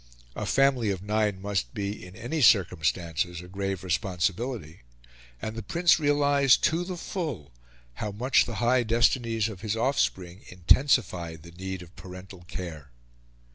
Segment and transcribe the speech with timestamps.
[0.35, 4.81] A family of nine must be, in any circumstances, a grave responsibility;
[5.39, 7.51] and the Prince realised to the full
[8.01, 12.89] how much the high destinies of his offspring intensified the need of parental care.